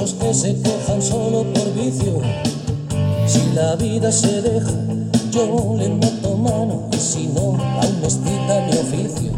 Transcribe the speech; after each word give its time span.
que 0.00 0.32
se 0.32 0.56
quejan 0.62 1.02
solo 1.02 1.44
por 1.52 1.74
vicio. 1.74 2.22
Si 3.26 3.42
la 3.54 3.76
vida 3.76 4.10
se 4.10 4.40
deja, 4.40 4.72
yo 5.30 5.76
le 5.78 5.90
meto 5.90 6.34
mano, 6.38 6.88
y 6.90 6.96
si 6.96 7.26
no, 7.26 7.58
aún 7.58 8.00
mi 8.00 8.78
oficio. 8.78 9.32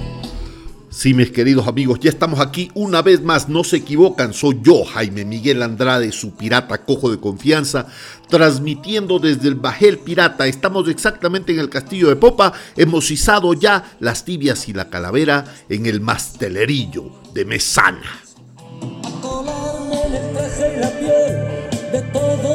Sí, 0.90 1.12
mis 1.12 1.32
queridos 1.32 1.66
amigos, 1.66 1.98
ya 1.98 2.08
estamos 2.08 2.38
aquí 2.38 2.70
una 2.74 3.02
vez 3.02 3.20
más, 3.20 3.48
no 3.48 3.64
se 3.64 3.78
equivocan, 3.78 4.32
soy 4.32 4.60
yo, 4.62 4.84
Jaime 4.84 5.24
Miguel 5.24 5.60
Andrade, 5.60 6.12
su 6.12 6.36
pirata 6.36 6.84
cojo 6.84 7.10
de 7.10 7.18
confianza, 7.18 7.88
transmitiendo 8.28 9.18
desde 9.18 9.48
el 9.48 9.56
Bajel 9.56 9.98
Pirata. 9.98 10.46
Estamos 10.46 10.88
exactamente 10.88 11.52
en 11.52 11.58
el 11.58 11.68
castillo 11.68 12.08
de 12.08 12.16
Popa, 12.16 12.52
hemos 12.76 13.10
izado 13.10 13.54
ya 13.54 13.96
las 13.98 14.24
tibias 14.24 14.68
y 14.68 14.72
la 14.72 14.88
calavera 14.88 15.44
en 15.68 15.86
el 15.86 16.00
mastelerillo 16.00 17.10
de 17.34 17.44
Mesana. 17.44 18.23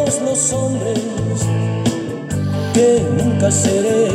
Todos 0.10 0.22
los 0.24 0.54
hombres 0.54 1.00
que 2.74 3.06
nunca 3.18 3.52
seré 3.52 4.08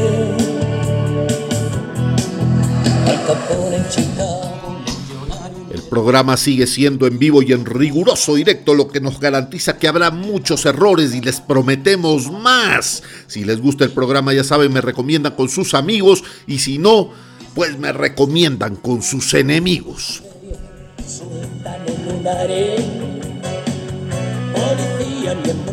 el 5.72 5.82
programa 5.90 6.36
sigue 6.36 6.66
siendo 6.66 7.06
en 7.06 7.18
vivo 7.18 7.42
y 7.42 7.52
en 7.52 7.64
riguroso 7.64 8.34
directo, 8.34 8.74
lo 8.74 8.88
que 8.88 9.00
nos 9.00 9.20
garantiza 9.20 9.78
que 9.78 9.86
habrá 9.86 10.10
muchos 10.10 10.66
errores 10.66 11.14
y 11.14 11.20
les 11.20 11.40
prometemos 11.40 12.30
más. 12.30 13.02
Si 13.26 13.44
les 13.44 13.60
gusta 13.60 13.84
el 13.84 13.90
programa, 13.92 14.32
ya 14.32 14.44
saben, 14.44 14.72
me 14.72 14.80
recomiendan 14.80 15.34
con 15.34 15.48
sus 15.48 15.74
amigos 15.74 16.24
y 16.46 16.58
si 16.58 16.78
no, 16.78 17.10
pues 17.54 17.78
me 17.78 17.92
recomiendan 17.92 18.76
con 18.76 19.02
sus 19.02 19.34
enemigos. 19.34 20.22
Policía 24.54 25.63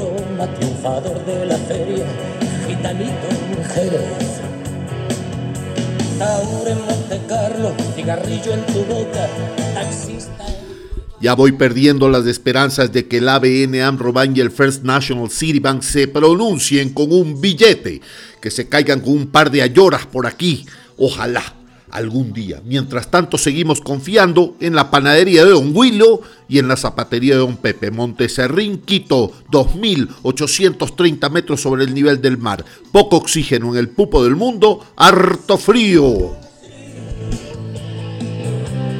Ya 11.21 11.35
voy 11.35 11.51
perdiendo 11.51 12.09
las 12.09 12.25
esperanzas 12.25 12.91
de 12.91 13.07
que 13.07 13.17
el 13.17 13.29
ABN 13.29 13.79
AMRO 13.79 14.11
y 14.33 14.39
el 14.39 14.49
First 14.49 14.83
National 14.83 15.29
City 15.29 15.59
Bank 15.59 15.83
se 15.83 16.07
pronuncien 16.07 16.89
con 16.89 17.11
un 17.11 17.39
billete, 17.39 18.01
que 18.41 18.49
se 18.49 18.67
caigan 18.67 19.01
con 19.01 19.13
un 19.13 19.27
par 19.27 19.51
de 19.51 19.61
ayoras 19.61 20.07
por 20.07 20.25
aquí. 20.25 20.65
Ojalá 20.97 21.60
algún 21.91 22.33
día. 22.33 22.61
Mientras 22.65 23.11
tanto, 23.11 23.37
seguimos 23.37 23.81
confiando 23.81 24.55
en 24.59 24.75
la 24.75 24.89
panadería 24.91 25.45
de 25.45 25.51
Don 25.51 25.71
Willo 25.75 26.21
y 26.47 26.59
en 26.59 26.67
la 26.67 26.77
zapatería 26.77 27.35
de 27.35 27.41
Don 27.41 27.57
Pepe. 27.57 27.91
Monteserrín, 27.91 28.79
Quito, 28.79 29.31
2.830 29.51 31.29
metros 31.29 31.61
sobre 31.61 31.83
el 31.83 31.93
nivel 31.93 32.21
del 32.21 32.37
mar. 32.37 32.65
Poco 32.91 33.17
oxígeno 33.17 33.71
en 33.71 33.77
el 33.77 33.89
pupo 33.89 34.23
del 34.23 34.35
mundo, 34.35 34.85
harto 34.95 35.57
frío. 35.57 36.35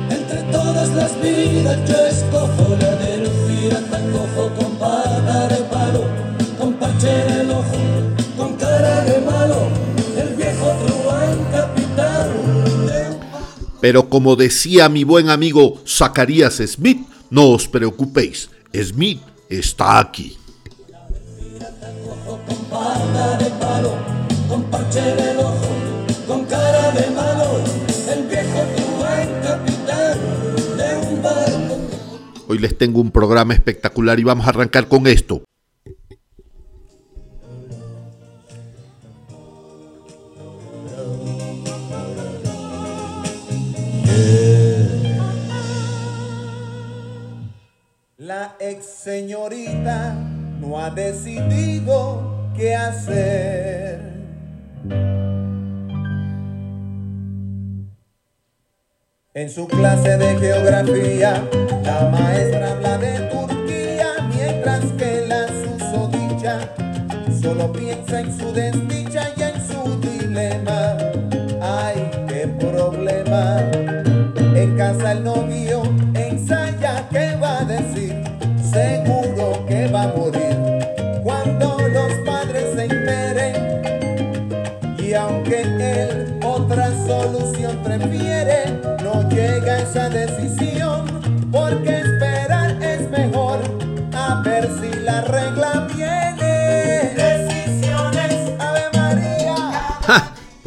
Entre 0.09 0.41
todas 0.51 0.89
las 0.95 1.21
vidas 1.21 2.10
Pero 13.81 14.09
como 14.09 14.35
decía 14.35 14.89
mi 14.89 15.03
buen 15.03 15.29
amigo 15.29 15.81
Zacarías 15.87 16.61
Smith, 16.65 17.07
no 17.31 17.49
os 17.49 17.67
preocupéis, 17.67 18.49
Smith 18.73 19.19
está 19.49 19.99
aquí. 19.99 20.37
Hoy 32.47 32.59
les 32.59 32.77
tengo 32.77 33.01
un 33.01 33.11
programa 33.11 33.53
espectacular 33.53 34.19
y 34.19 34.23
vamos 34.23 34.45
a 34.45 34.49
arrancar 34.49 34.87
con 34.87 35.07
esto. 35.07 35.43
La 48.33 48.55
ex 48.61 48.85
señorita 48.85 50.13
no 50.61 50.79
ha 50.79 50.89
decidido 50.89 52.49
qué 52.55 52.73
hacer. 52.73 53.99
En 59.33 59.49
su 59.49 59.67
clase 59.67 60.17
de 60.17 60.37
geografía, 60.37 61.43
la 61.83 62.09
maestra 62.09 62.71
habla 62.71 62.97
de 62.99 63.19
Turquía, 63.33 64.07
mientras 64.33 64.85
que 64.93 65.27
la 65.27 65.47
susodicha 65.49 66.73
solo 67.41 67.73
piensa 67.73 68.21
en 68.21 68.39
su 68.39 68.53
desdicha 68.53 69.10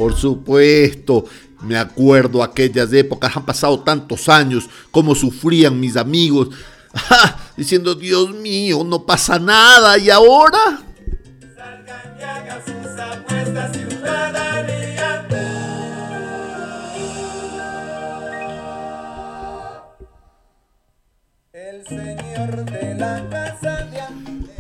por 0.05 0.15
supuesto, 0.15 1.25
me 1.63 1.79
acuerdo 1.79 2.43
aquellas 2.43 2.93
épocas, 2.93 3.35
han 3.35 3.47
pasado 3.47 3.81
tantos 3.81 4.29
años, 4.29 4.69
cómo 4.91 5.15
sufrían 5.15 5.81
mis 5.81 5.97
amigos, 5.97 6.51
diciendo, 7.57 7.95
Dios 7.95 8.35
mío, 8.35 8.85
no 8.85 9.07
pasa 9.07 9.39
nada, 9.39 9.97
¿y 9.97 10.11
ahora? 10.11 10.83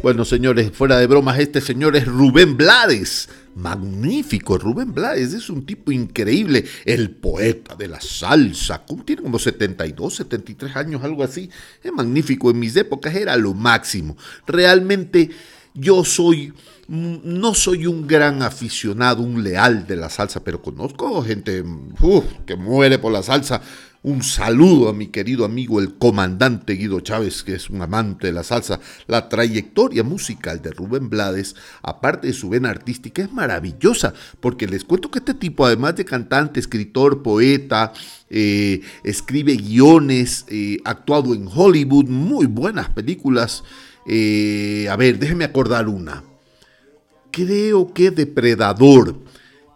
Bueno, 0.03 0.25
señores, 0.25 0.71
fuera 0.72 0.97
de 0.97 1.06
bromas, 1.06 1.38
este 1.38 1.60
señor 1.60 1.97
es 1.97 2.06
Rubén 2.06 2.56
Blades 2.56 3.28
magnífico. 3.54 4.59
Rubén 4.59 4.92
Blades 4.92 5.32
es 5.32 5.50
un 5.50 5.65
tipo 5.65 5.92
increíble, 5.92 6.65
el 6.84 7.10
poeta 7.10 7.75
de 7.75 7.88
la 7.88 8.00
salsa. 8.00 8.84
Tiene 9.04 9.22
como 9.22 9.38
72, 9.38 10.16
73 10.16 10.76
años, 10.76 11.03
algo 11.03 11.22
así. 11.22 11.50
Es 11.82 11.92
magnífico. 11.92 12.50
En 12.50 12.59
mis 12.59 12.76
épocas 12.76 13.15
era 13.15 13.37
lo 13.37 13.54
máximo. 13.54 14.16
Realmente 14.47 15.30
yo 15.74 16.04
soy, 16.04 16.53
no 16.89 17.54
soy 17.54 17.86
un 17.86 18.06
gran 18.06 18.42
aficionado, 18.42 19.22
un 19.22 19.42
leal 19.42 19.86
de 19.86 19.97
la 19.97 20.10
salsa, 20.10 20.42
pero 20.42 20.62
conozco 20.62 21.22
gente 21.22 21.65
que 22.47 22.57
muere 22.57 22.98
por 22.98 23.12
la 23.12 23.22
salsa. 23.22 23.60
Un 24.04 24.22
saludo 24.22 24.91
a 24.91 24.92
mi 24.92 25.06
querido 25.06 25.47
amigo 25.47 25.80
el 25.80 25.95
comandante 25.95 26.74
Guido 26.74 27.01
Chávez, 27.01 27.42
que 27.42 27.54
es 27.54 27.71
un 27.71 27.80
amante 27.80 28.27
de 28.27 28.34
la 28.34 28.42
salsa. 28.42 28.78
La 29.06 29.30
trayectoria 29.30 30.03
musical 30.03 30.60
de 30.60 30.72
Rubén 30.72 31.09
Blades, 31.09 31.56
aparte 31.80 32.27
de 32.27 32.34
su 32.34 32.51
vena 32.51 32.68
artística, 32.68 33.22
es 33.22 33.33
maravillosa, 33.33 34.12
porque 34.41 34.66
les 34.66 34.84
cuento 34.84 35.10
que 35.10 35.21
este 35.21 35.33
tipo, 35.33 35.65
además 35.65 35.97
de 35.97 36.04
cantante, 36.04 36.60
escritor, 36.60 37.22
poeta, 37.22 37.95
eh, 38.28 38.83
escribe 39.04 39.56
guiones, 39.56 40.45
eh, 40.48 40.77
actuado 40.84 41.33
en 41.33 41.48
Hollywood, 41.50 42.04
muy 42.04 42.45
buenas 42.45 42.91
películas. 42.91 43.65
Eh, 44.07 44.86
a 44.91 44.97
ver, 44.97 45.18
déjeme 45.18 45.47
acordar 45.47 45.89
una. 45.89 46.22
Creo 47.30 47.95
que 47.95 48.10
Depredador. 48.10 49.18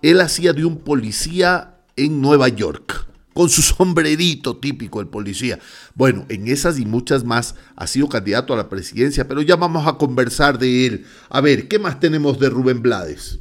Él 0.03 0.21
hacía 0.21 0.53
de 0.53 0.67
un 0.67 0.77
policía 0.77 1.79
en 1.97 2.21
Nueva 2.21 2.49
York 2.49 3.08
con 3.39 3.49
su 3.49 3.63
sombrerito 3.63 4.57
típico 4.57 5.01
el 5.01 5.07
policía. 5.07 5.61
Bueno, 5.95 6.27
en 6.29 6.49
esas 6.49 6.81
y 6.81 6.85
muchas 6.85 7.23
más 7.23 7.55
ha 7.77 7.87
sido 7.87 8.09
candidato 8.09 8.53
a 8.53 8.57
la 8.57 8.69
presidencia, 8.69 9.29
pero 9.29 9.43
ya 9.43 9.55
vamos 9.55 9.87
a 9.87 9.93
conversar 9.93 10.59
de 10.59 10.87
él. 10.87 11.07
A 11.31 11.41
ver, 11.41 11.69
¿qué 11.69 11.79
más 11.79 12.01
tenemos 12.01 12.41
de 12.41 12.51
Rubén 12.51 12.83
Blades? 12.83 13.39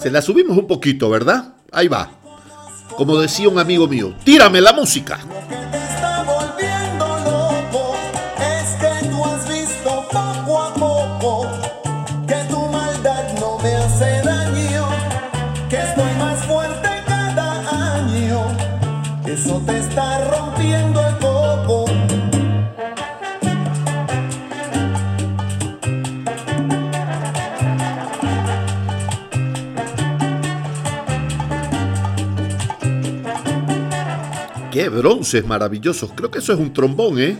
Se 0.00 0.10
la 0.10 0.22
subimos 0.22 0.56
un 0.56 0.66
poquito, 0.66 1.10
¿verdad? 1.10 1.54
Ahí 1.70 1.86
va. 1.86 2.10
Como 2.96 3.18
decía 3.18 3.50
un 3.50 3.58
amigo 3.58 3.86
mío, 3.86 4.14
tírame 4.24 4.60
la 4.62 4.72
música. 4.72 5.18
Qué 34.70 34.88
bronces 34.88 35.44
maravillosos. 35.44 36.12
Creo 36.14 36.30
que 36.30 36.38
eso 36.38 36.52
es 36.52 36.58
un 36.58 36.72
trombón, 36.72 37.18
¿eh? 37.18 37.36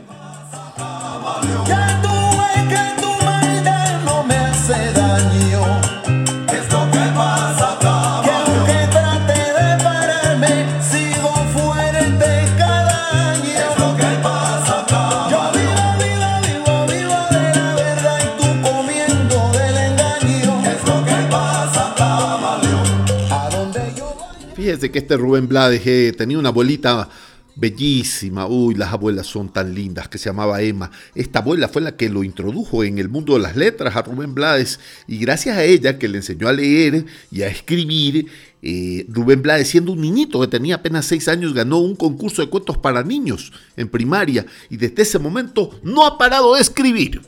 Fíjese 24.80 24.92
que 24.92 24.98
este 25.00 25.18
Rubén 25.18 25.46
Blades 25.46 25.82
eh, 25.84 26.14
tenía 26.16 26.38
una 26.38 26.48
abuelita 26.48 27.06
bellísima. 27.54 28.46
Uy, 28.46 28.74
las 28.74 28.90
abuelas 28.94 29.26
son 29.26 29.52
tan 29.52 29.74
lindas, 29.74 30.08
que 30.08 30.16
se 30.16 30.30
llamaba 30.30 30.62
Emma. 30.62 30.90
Esta 31.14 31.40
abuela 31.40 31.68
fue 31.68 31.82
la 31.82 31.98
que 31.98 32.08
lo 32.08 32.24
introdujo 32.24 32.82
en 32.82 32.98
el 32.98 33.10
mundo 33.10 33.34
de 33.34 33.40
las 33.40 33.56
letras 33.56 33.94
a 33.94 34.00
Rubén 34.00 34.34
Blades 34.34 34.80
y 35.06 35.18
gracias 35.18 35.58
a 35.58 35.64
ella 35.64 35.98
que 35.98 36.08
le 36.08 36.16
enseñó 36.16 36.48
a 36.48 36.54
leer 36.54 37.04
y 37.30 37.42
a 37.42 37.48
escribir, 37.48 38.28
eh, 38.62 39.04
Rubén 39.10 39.42
Blades, 39.42 39.68
siendo 39.68 39.92
un 39.92 40.00
niñito 40.00 40.40
que 40.40 40.46
tenía 40.46 40.76
apenas 40.76 41.04
seis 41.04 41.28
años, 41.28 41.52
ganó 41.52 41.76
un 41.76 41.94
concurso 41.94 42.40
de 42.40 42.48
cuentos 42.48 42.78
para 42.78 43.02
niños 43.02 43.52
en 43.76 43.90
primaria 43.90 44.46
y 44.70 44.78
desde 44.78 45.02
ese 45.02 45.18
momento 45.18 45.78
no 45.82 46.06
ha 46.06 46.16
parado 46.16 46.54
de 46.54 46.62
escribir. 46.62 47.20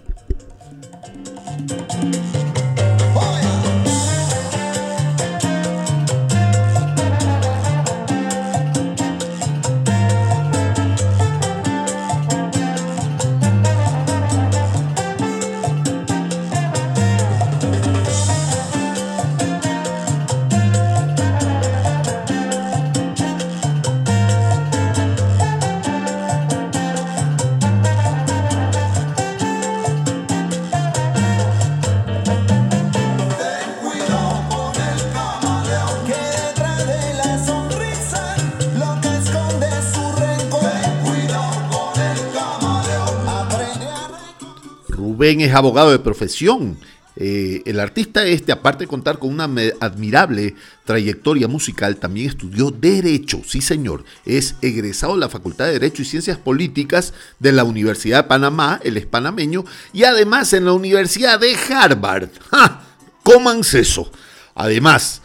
Ben 45.22 45.40
es 45.40 45.54
abogado 45.54 45.92
de 45.92 46.00
profesión. 46.00 46.76
Eh, 47.14 47.62
el 47.66 47.78
artista 47.78 48.26
este, 48.26 48.50
aparte 48.50 48.82
de 48.82 48.88
contar 48.88 49.20
con 49.20 49.30
una 49.30 49.48
admirable 49.78 50.56
trayectoria 50.84 51.46
musical, 51.46 51.94
también 51.98 52.28
estudió 52.28 52.72
Derecho, 52.72 53.40
sí 53.46 53.60
señor. 53.60 54.02
Es 54.26 54.56
egresado 54.62 55.14
de 55.14 55.20
la 55.20 55.28
Facultad 55.28 55.66
de 55.66 55.74
Derecho 55.74 56.02
y 56.02 56.06
Ciencias 56.06 56.38
Políticas 56.38 57.14
de 57.38 57.52
la 57.52 57.62
Universidad 57.62 58.24
de 58.24 58.28
Panamá, 58.30 58.80
el 58.82 58.96
es 58.96 59.06
panameño, 59.06 59.64
y 59.92 60.02
además 60.02 60.52
en 60.54 60.64
la 60.64 60.72
Universidad 60.72 61.38
de 61.38 61.54
Harvard. 61.54 62.30
¡Ja! 62.50 62.82
Cómanse 63.22 63.78
eso. 63.78 64.10
Además, 64.56 65.22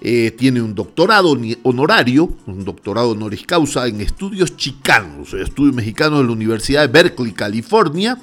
eh, 0.00 0.32
tiene 0.36 0.60
un 0.60 0.74
doctorado 0.74 1.38
honorario, 1.62 2.36
un 2.46 2.64
doctorado 2.64 3.10
honoris 3.10 3.46
causa 3.46 3.86
en 3.86 4.00
estudios 4.00 4.56
chicanos, 4.56 5.34
estudios 5.34 5.72
mexicanos 5.72 6.18
de 6.18 6.24
la 6.24 6.32
Universidad 6.32 6.80
de 6.80 6.88
Berkeley, 6.88 7.30
California 7.30 8.18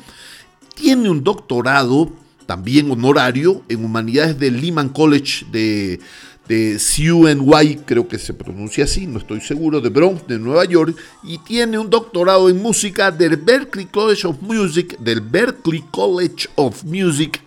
tiene 0.75 1.10
un 1.10 1.24
doctorado 1.24 2.12
también 2.46 2.92
honorario 2.92 3.64
en 3.70 3.84
humanidades 3.86 4.38
del 4.38 4.60
Lehman 4.60 4.90
College 4.90 5.46
de, 5.52 6.00
de 6.48 6.78
CUNY, 6.78 7.78
creo 7.86 8.08
que 8.08 8.20
se 8.20 8.34
pronuncia 8.34 8.84
así, 8.84 9.08
no 9.08 9.20
estoy 9.20 9.42
seguro, 9.42 9.80
de 9.80 9.90
Bronx, 9.90 10.28
de 10.28 10.40
Nueva 10.40 10.66
York, 10.66 10.96
y 11.24 11.38
tiene 11.40 11.78
un 11.78 11.90
doctorado 11.90 12.50
en 12.50 12.62
música 12.62 13.12
del 13.12 13.38
Berklee 13.38 13.88
College 13.88 14.28
of 14.28 14.42
Music, 14.42 14.98
del 15.00 15.22
Berklee 15.22 15.86
College 15.92 16.50
of 16.56 16.83
Music 16.83 17.42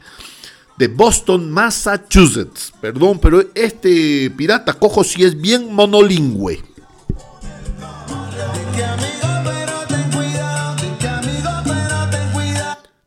de 0.79 0.89
Boston, 0.89 1.50
Massachusetts. 1.50 2.73
Perdón, 2.81 3.19
pero 3.21 3.43
este 3.55 4.31
pirata 4.31 4.75
cojo 4.75 5.05
sí 5.05 5.25
es 5.25 5.41
bien 5.41 5.73
monolingüe. 5.73 6.62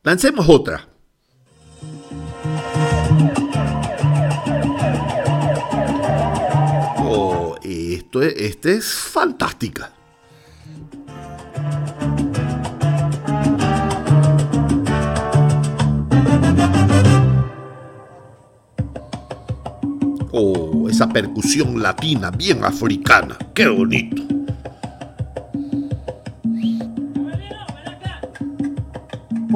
Lancemos 0.02 0.48
otra. 0.48 0.88
Oh, 7.00 7.58
esto 7.62 8.22
es, 8.22 8.34
este 8.38 8.76
es 8.78 8.94
fantástica. 8.94 9.92
Oh, 20.32 20.88
esa 20.90 21.10
percusión 21.10 21.82
latina 21.82 22.32
bien 22.32 22.64
africana. 22.64 23.38
Qué 23.54 23.68
bonito. 23.68 24.39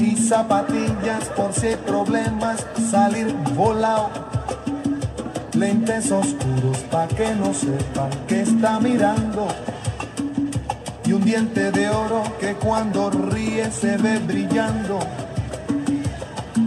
y 0.00 0.16
zapatillas 0.16 1.24
por 1.36 1.52
si 1.52 1.68
hay 1.68 1.76
problemas, 1.76 2.64
salir 2.90 3.34
volado. 3.56 4.10
Lentes 5.54 6.12
oscuros 6.12 6.78
pa' 6.90 7.08
que 7.08 7.34
no 7.34 7.52
sepan 7.52 8.10
que 8.26 8.42
está 8.42 8.78
mirando. 8.78 9.48
Y 11.04 11.12
un 11.12 11.24
diente 11.24 11.72
de 11.72 11.88
oro 11.88 12.22
que 12.38 12.54
cuando 12.54 13.10
ríe 13.10 13.70
se 13.70 13.96
ve 13.96 14.18
brillando. 14.18 14.98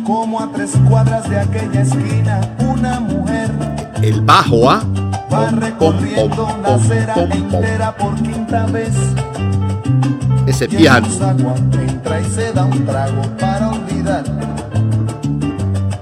Como 0.05 0.41
a 0.41 0.51
tres 0.51 0.71
cuadras 0.89 1.29
de 1.29 1.39
aquella 1.39 1.81
esquina, 1.81 2.41
una 2.59 2.99
mujer. 2.99 3.51
El 4.01 4.21
bajo, 4.21 4.69
¿ah? 4.69 4.83
Va 5.31 5.49
recorriendo 5.51 6.47
la 6.61 6.75
acera 6.75 7.13
entera 7.15 7.95
por 7.95 8.15
quinta 8.15 8.65
vez 8.65 8.93
ese 10.47 10.67
piano. 10.67 11.07
Entra 11.07 12.19
y 12.19 12.25
se 12.25 12.51
da 12.51 12.65
un 12.65 12.85
trago 12.85 13.21
para 13.39 13.69
olvidar 13.69 14.23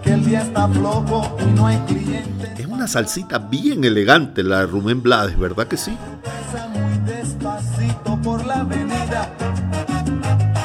que 0.04 0.14
el 0.14 0.26
día 0.26 0.42
está 0.42 0.68
flojo 0.68 1.38
y 1.40 1.58
no 1.58 1.68
hay 1.68 1.78
clientes. 1.88 2.60
Es 2.60 2.66
una 2.66 2.88
salsita 2.88 3.38
bien 3.40 3.84
elegante 3.84 4.44
la 4.44 4.60
de 4.60 4.66
Rubén 4.68 5.02
Blades, 5.02 5.38
¿verdad 5.38 5.68
que 5.68 5.78
sí? 5.78 5.98
Pasa 6.24 6.68
muy 6.70 6.98
despacito 7.00 8.20
por 8.22 8.46
la 8.46 8.62
avenida. 8.62 9.30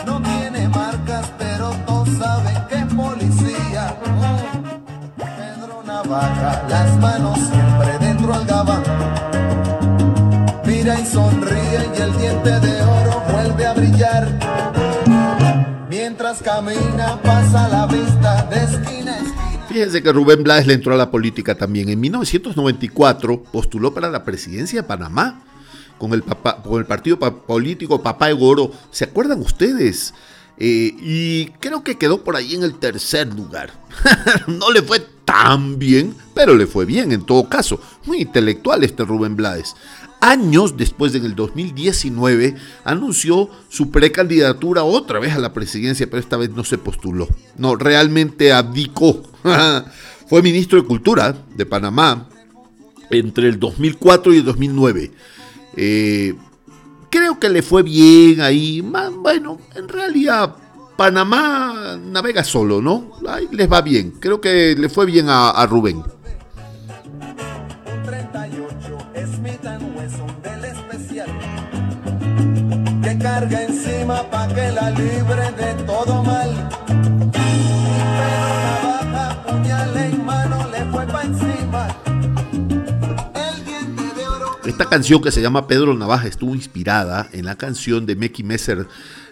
No 0.06 0.20
tiene 0.22 0.68
marcas, 0.68 1.32
pero 1.38 1.70
todos 1.86 2.08
saben 2.18 2.56
que 2.68 2.76
es 2.76 2.94
policía. 2.94 3.96
Pedro 5.16 5.82
Navaja, 5.86 6.62
las 6.68 6.96
manos 6.98 7.38
siempre 7.38 7.98
dentro 7.98 8.34
al 8.34 8.46
gabán 8.46 8.93
Que 19.92 20.12
Rubén 20.12 20.42
Blades 20.42 20.66
le 20.66 20.74
entró 20.74 20.94
a 20.94 20.96
la 20.96 21.10
política 21.10 21.54
también. 21.54 21.88
En 21.90 22.00
1994 22.00 23.42
postuló 23.44 23.92
para 23.92 24.10
la 24.10 24.24
presidencia 24.24 24.80
de 24.80 24.88
Panamá 24.88 25.42
con 25.98 26.12
el, 26.12 26.22
con 26.22 26.78
el 26.78 26.86
partido 26.86 27.18
político 27.18 28.02
Papá 28.02 28.30
Egoro. 28.30 28.72
¿Se 28.90 29.04
acuerdan 29.04 29.40
ustedes? 29.40 30.14
Eh, 30.56 30.94
y 31.00 31.46
creo 31.60 31.82
que 31.82 31.98
quedó 31.98 32.24
por 32.24 32.36
ahí 32.36 32.54
en 32.54 32.62
el 32.62 32.76
tercer 32.78 33.32
lugar. 33.34 33.72
no 34.46 34.70
le 34.70 34.82
fue 34.82 35.00
tan 35.24 35.78
bien, 35.78 36.14
pero 36.34 36.54
le 36.54 36.66
fue 36.66 36.86
bien 36.86 37.12
en 37.12 37.24
todo 37.26 37.48
caso. 37.48 37.78
Muy 38.06 38.22
intelectual 38.22 38.84
este 38.84 39.04
Rubén 39.04 39.36
Blades. 39.36 39.74
Años 40.24 40.78
después, 40.78 41.14
en 41.14 41.26
el 41.26 41.34
2019, 41.34 42.54
anunció 42.84 43.50
su 43.68 43.90
precandidatura 43.90 44.82
otra 44.82 45.18
vez 45.18 45.34
a 45.34 45.38
la 45.38 45.52
presidencia, 45.52 46.06
pero 46.06 46.18
esta 46.18 46.38
vez 46.38 46.48
no 46.48 46.64
se 46.64 46.78
postuló. 46.78 47.28
No, 47.58 47.76
realmente 47.76 48.50
abdicó. 48.50 49.22
fue 50.26 50.40
ministro 50.40 50.80
de 50.80 50.88
Cultura 50.88 51.36
de 51.54 51.66
Panamá 51.66 52.26
entre 53.10 53.48
el 53.48 53.60
2004 53.60 54.32
y 54.32 54.38
el 54.38 54.44
2009. 54.46 55.12
Eh, 55.76 56.34
creo 57.10 57.38
que 57.38 57.50
le 57.50 57.60
fue 57.60 57.82
bien 57.82 58.40
ahí. 58.40 58.80
Bueno, 58.80 59.58
en 59.76 59.88
realidad 59.88 60.56
Panamá 60.96 61.98
navega 62.02 62.44
solo, 62.44 62.80
¿no? 62.80 63.10
Ahí 63.28 63.46
les 63.52 63.70
va 63.70 63.82
bien. 63.82 64.12
Creo 64.20 64.40
que 64.40 64.74
le 64.74 64.88
fue 64.88 65.04
bien 65.04 65.28
a, 65.28 65.50
a 65.50 65.66
Rubén. 65.66 66.02
Carga 73.24 73.62
encima 73.62 74.22
pa' 74.30 74.46
que 74.48 74.70
la 74.70 74.90
libre 74.90 75.46
de 75.56 75.70
todo 75.84 76.22
mal. 76.22 76.50
En 79.96 81.32
encima. 81.32 81.82
Esta 84.66 84.84
canción 84.90 85.22
que 85.22 85.32
se 85.32 85.40
llama 85.40 85.66
Pedro 85.66 85.94
Navaja 85.94 86.28
estuvo 86.28 86.54
inspirada 86.54 87.30
en 87.32 87.46
la 87.46 87.56
canción 87.56 88.04
de 88.04 88.14
Mecky 88.14 88.42
Messer 88.42 88.86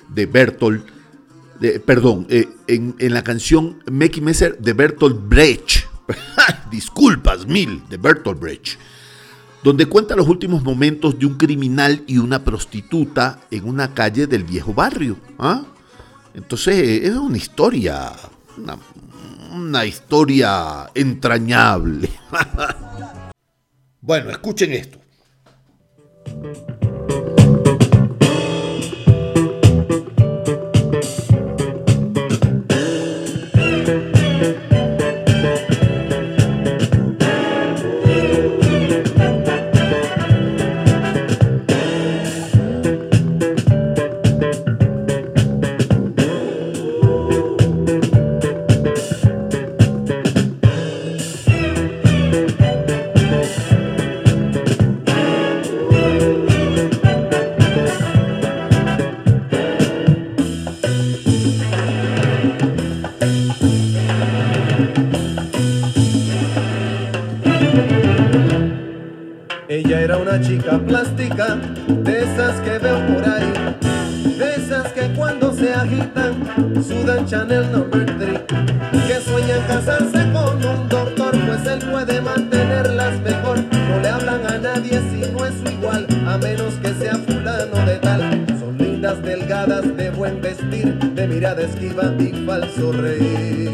de 0.09 0.25
Bertolt, 0.25 0.89
de, 1.61 1.79
perdón, 1.79 2.27
eh, 2.31 2.49
en, 2.69 2.95
la 3.13 3.23
canción 3.23 3.83
Mecky 3.91 4.23
Messer 4.23 4.57
de 4.59 4.73
Bertolt 4.73 5.19
Brecht, 5.29 5.85
disculpas 6.71 7.47
mil, 7.47 7.83
de 7.91 7.99
Bertolt 7.99 8.41
Brecht, 8.41 8.79
donde 9.63 9.87
cuenta 9.87 10.17
los 10.17 10.29
últimos 10.29 10.63
momentos 10.63 11.19
de 11.19 11.27
un 11.27 11.37
criminal 11.37 12.03
y 12.07 12.19
una 12.19 12.45
prostituta 12.45 13.41
en 13.51 13.69
una 13.69 13.95
calle 13.95 14.27
del 14.27 14.45
viejo 14.45 14.75
barrio. 14.75 15.17
¿ah? 15.39 15.63
Entonces 16.35 17.03
es 17.05 17.15
una 17.15 17.37
historia, 17.37 18.13
una, 18.59 18.79
una 19.55 19.85
historia 19.85 20.91
entrañable. 20.95 22.11
bueno, 24.01 24.31
escuchen 24.31 24.73
esto. 24.73 24.99
De 89.83 90.11
buen 90.11 90.41
vestir, 90.41 90.95
de 90.95 91.29
mirada 91.29 91.63
esquiva 91.63 92.15
y 92.19 92.47
falso 92.47 92.93
reír. 92.93 93.73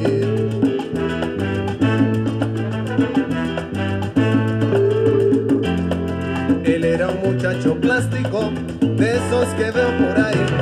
plástico, 7.81 8.51
de 8.81 9.17
esos 9.17 9.49
que 9.55 9.71
veo 9.71 9.89
por 9.99 10.25
ahí, 10.25 10.58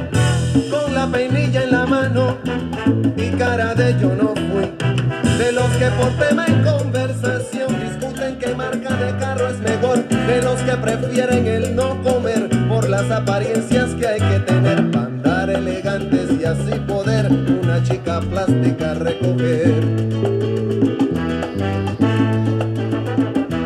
plástica 18.47 18.95
recoger. 18.95 19.75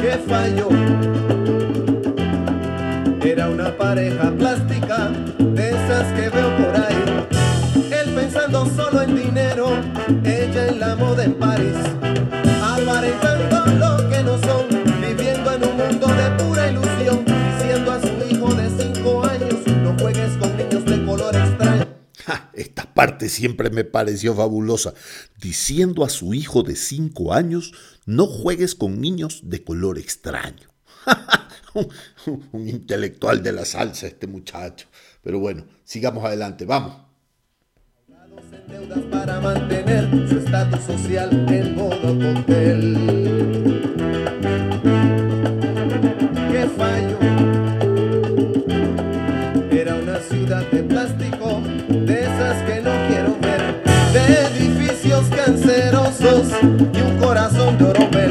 ¿Qué 0.01 0.19
falló? 0.27 0.69
pareja 3.77 4.31
plástica, 4.33 5.11
de 5.39 5.71
esas 5.71 6.13
que 6.13 6.29
veo 6.29 6.57
por 6.57 6.77
ahí. 6.77 7.27
Él 7.93 8.15
pensando 8.15 8.67
solo 8.67 9.03
en 9.03 9.17
dinero, 9.17 9.71
ella 10.25 10.69
en 10.69 10.81
la 10.81 10.97
moda 10.97 11.25
en 11.25 11.35
París. 11.35 11.77
Parte 23.01 23.31
siempre 23.31 23.71
me 23.71 23.85
pareció 23.85 24.35
fabulosa. 24.35 24.93
Diciendo 25.41 26.05
a 26.05 26.11
su 26.11 26.35
hijo 26.35 26.63
de 26.63 26.77
cinco 26.77 27.33
años, 27.33 27.73
no 28.05 28.27
juegues 28.27 28.75
con 28.75 29.01
niños 29.01 29.41
de 29.45 29.65
color 29.65 29.97
extraño. 29.97 30.69
un, 32.53 32.69
intelectual 32.69 33.43
de 33.43 33.53
la 33.53 33.65
salsa 33.65 34.07
este 34.07 34.27
muchacho. 34.27 34.87
Pero 35.23 35.39
bueno, 35.39 35.65
sigamos 35.83 36.23
adelante, 36.27 36.67
vamos. 36.67 36.95
Y 56.93 57.01
un 57.01 57.19
corazón 57.19 57.77
de 57.79 57.85
oropel. 57.85 58.31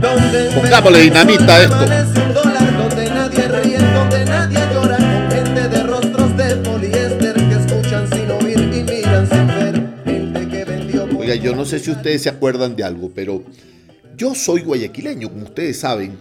Donde 0.00 0.50
Pongámosle 0.54 1.00
dinamita 1.00 1.62
esto. 1.62 2.08
yo 11.34 11.54
no 11.54 11.64
sé 11.64 11.78
si 11.78 11.90
ustedes 11.90 12.22
se 12.22 12.28
acuerdan 12.28 12.76
de 12.76 12.84
algo, 12.84 13.10
pero 13.14 13.42
yo 14.16 14.34
soy 14.34 14.62
guayaquileño, 14.62 15.28
como 15.28 15.44
ustedes 15.44 15.80
saben, 15.80 16.18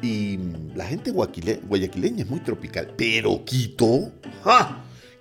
y 0.00 0.38
la 0.74 0.86
gente 0.86 1.10
guayaquileña 1.10 2.24
es 2.24 2.30
muy 2.30 2.40
tropical, 2.40 2.92
pero 2.96 3.44
Quito, 3.44 4.12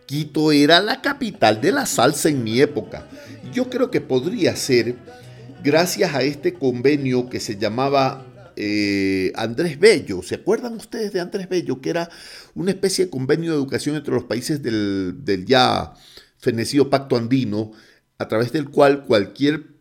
Quito 0.06 0.52
era 0.52 0.82
la 0.82 1.02
capital 1.02 1.62
de 1.62 1.72
la 1.72 1.86
salsa 1.86 2.30
en 2.30 2.44
mi 2.44 2.60
época. 2.60 3.08
Yo 3.54 3.70
creo 3.70 3.92
que 3.92 4.02
podría 4.02 4.56
ser, 4.56 4.96
gracias 5.64 6.14
a 6.14 6.24
este 6.24 6.54
convenio 6.54 7.30
que 7.30 7.40
se 7.40 7.58
llamaba 7.58 8.26
eh, 8.56 9.32
Andrés 9.36 9.80
Bello. 9.80 10.22
¿Se 10.22 10.36
acuerdan 10.36 10.74
ustedes 10.76 11.14
de 11.14 11.20
Andrés 11.20 11.50
Bello? 11.50 11.82
Que 11.82 11.90
era 11.90 12.10
una 12.56 12.72
especie 12.72 13.06
de 13.06 13.12
convenio 13.12 13.52
de 13.52 13.58
educación 13.58 13.96
entre 13.96 14.14
los 14.14 14.26
países 14.26 14.62
del, 14.62 15.24
del 15.24 15.46
ya 15.46 15.94
fenecido 16.38 16.90
Pacto 16.90 17.16
Andino, 17.16 17.72
a 18.18 18.28
través 18.28 18.52
del 18.52 18.70
cual 18.70 19.06
cualquier 19.06 19.72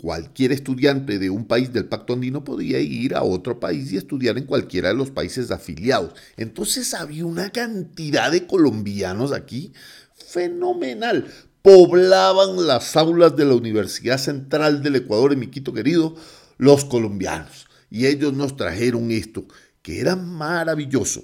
cualquier 0.00 0.52
estudiante 0.52 1.18
de 1.18 1.28
un 1.28 1.46
país 1.46 1.72
del 1.72 1.86
Pacto 1.86 2.12
Andino 2.12 2.44
podía 2.44 2.78
ir 2.78 3.16
a 3.16 3.24
otro 3.24 3.58
país 3.58 3.92
y 3.92 3.96
estudiar 3.96 4.38
en 4.38 4.44
cualquiera 4.44 4.88
de 4.88 4.94
los 4.94 5.10
países 5.10 5.50
afiliados. 5.50 6.14
Entonces 6.36 6.94
había 6.94 7.26
una 7.26 7.50
cantidad 7.50 8.30
de 8.30 8.46
colombianos 8.46 9.32
aquí 9.32 9.72
fenomenal. 10.14 11.26
Poblaban 11.68 12.66
las 12.66 12.96
aulas 12.96 13.36
de 13.36 13.44
la 13.44 13.54
Universidad 13.54 14.16
Central 14.16 14.82
del 14.82 14.96
Ecuador, 14.96 15.34
en 15.34 15.40
mi 15.40 15.48
Quito 15.48 15.74
querido, 15.74 16.16
los 16.56 16.86
colombianos. 16.86 17.66
Y 17.90 18.06
ellos 18.06 18.32
nos 18.32 18.56
trajeron 18.56 19.10
esto, 19.10 19.44
que 19.82 20.00
era 20.00 20.16
maravilloso. 20.16 21.20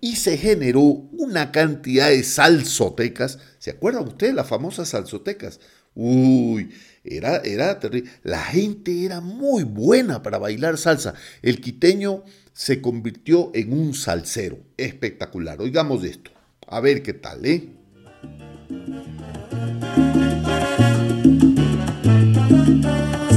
Y 0.00 0.14
se 0.14 0.38
generó 0.38 0.82
una 0.82 1.50
cantidad 1.50 2.10
de 2.10 2.22
salsotecas. 2.22 3.40
¿Se 3.58 3.70
acuerdan 3.70 4.06
ustedes 4.06 4.34
las 4.34 4.46
famosas 4.46 4.88
salsotecas? 4.90 5.58
Uy, 5.96 6.70
era, 7.02 7.38
era 7.38 7.80
terrible. 7.80 8.08
La 8.22 8.44
gente 8.44 9.04
era 9.04 9.20
muy 9.20 9.64
buena 9.64 10.22
para 10.22 10.38
bailar 10.38 10.78
salsa. 10.78 11.14
El 11.42 11.60
quiteño 11.60 12.22
se 12.52 12.80
convirtió 12.80 13.50
en 13.52 13.72
un 13.72 13.94
salsero 13.94 14.60
espectacular. 14.76 15.60
Oigamos 15.60 16.04
esto. 16.04 16.30
A 16.68 16.78
ver 16.78 17.02
qué 17.02 17.14
tal, 17.14 17.44
¿eh? 17.44 17.72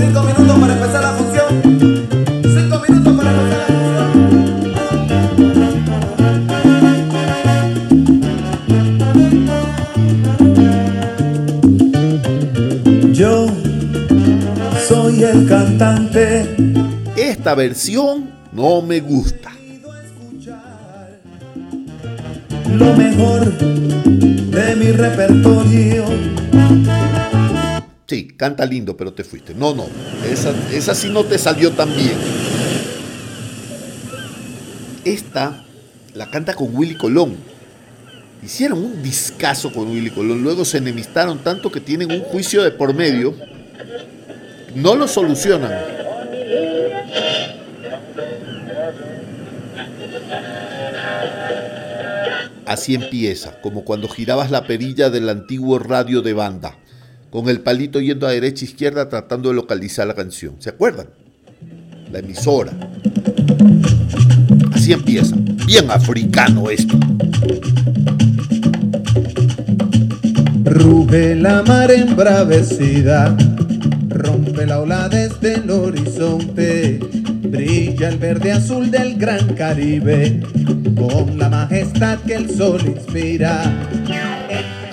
Cinco 0.02 0.24
minutos 0.24 0.60
para 0.60 0.74
empezar 0.74 1.04
la 1.04 1.14
función. 1.14 1.62
Cinco 2.42 2.82
minutos 2.88 3.18
para 3.18 3.32
empezar 3.32 3.94
la 3.94 4.06
función. 4.12 4.42
Yo 13.14 13.46
soy 14.88 15.24
el 15.24 15.48
cantante. 15.48 16.48
Esta 17.16 17.54
versión 17.54 18.32
no 18.52 18.82
me 18.82 19.02
gusta. 19.02 19.52
Lo 22.76 22.96
mejor 22.96 23.54
de 23.56 24.76
mi 24.78 24.92
repertorio. 24.94 26.06
Sí, 28.12 28.28
canta 28.28 28.66
lindo, 28.66 28.98
pero 28.98 29.14
te 29.14 29.24
fuiste. 29.24 29.54
No, 29.54 29.74
no, 29.74 29.88
esa, 30.30 30.94
sí 30.94 31.08
no 31.08 31.24
te 31.24 31.38
salió 31.38 31.72
tan 31.72 31.96
bien. 31.96 32.18
Esta 35.06 35.64
la 36.14 36.30
canta 36.30 36.54
con 36.54 36.76
Willy 36.76 36.96
Colón. 36.96 37.38
Hicieron 38.44 38.80
un 38.80 39.02
discazo 39.02 39.72
con 39.72 39.90
Willy 39.90 40.10
Colón, 40.10 40.44
luego 40.44 40.66
se 40.66 40.80
enemistaron 40.80 41.38
tanto 41.40 41.72
que 41.72 41.80
tienen 41.80 42.12
un 42.12 42.20
juicio 42.20 42.64
de 42.64 42.72
por 42.72 42.94
medio. 42.94 43.34
No 44.76 44.98
lo 44.98 45.08
solucionan. 45.08 45.72
Así 52.66 52.94
empieza, 52.94 53.62
como 53.62 53.86
cuando 53.86 54.10
girabas 54.10 54.52
la 54.52 54.68
perilla 54.68 55.10
del 55.10 55.30
antiguo 55.30 55.80
radio 55.80 56.22
de 56.22 56.34
banda, 56.34 56.76
con 57.32 57.48
el 57.48 57.62
palito 57.62 58.00
yendo 58.00 58.28
a 58.28 58.32
derecha 58.32 58.66
e 58.66 58.68
izquierda 58.68 59.10
tratando 59.10 59.50
de 59.50 59.56
localizar 59.56 60.06
la 60.06 60.14
canción. 60.14 60.56
¿Se 60.60 60.70
acuerdan? 60.70 61.08
La 62.12 62.20
emisora. 62.20 62.74
Así 64.74 64.92
empieza. 64.92 65.36
Bien 65.66 65.90
africano 65.90 66.70
esto. 66.70 67.00
Ruge 70.66 71.36
la 71.36 71.64
mar 71.64 71.90
embravecida, 71.92 73.36
rompe 74.10 74.66
la 74.66 74.82
ola 74.82 75.08
desde 75.10 75.56
el 75.56 75.70
horizonte, 75.70 77.00
brilla 77.44 78.10
el 78.10 78.18
verde 78.18 78.52
azul 78.52 78.92
del 78.92 79.18
gran 79.18 79.54
Caribe, 79.56 80.42
con 80.96 81.38
la 81.38 81.50
majestad 81.50 82.20
que 82.20 82.36
el 82.36 82.50
sol 82.50 82.82
inspira. 82.86 83.74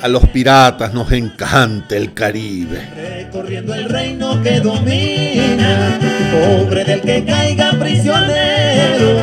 A 0.01 0.07
los 0.07 0.29
piratas 0.29 0.95
nos 0.95 1.11
encanta 1.11 1.97
el 1.97 2.15
Caribe. 2.15 2.89
Recorriendo 2.95 3.75
el 3.75 3.89
reino 3.89 4.41
que 4.43 4.61
domina, 4.61 5.99
pobre 6.31 6.85
del 6.85 7.01
que 7.01 7.25
caiga 7.25 7.73
prisionero, 7.73 9.19